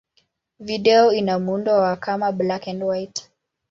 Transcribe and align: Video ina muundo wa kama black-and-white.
Video 0.59 1.11
ina 1.13 1.39
muundo 1.39 1.73
wa 1.73 1.95
kama 1.97 2.31
black-and-white. 2.31 3.29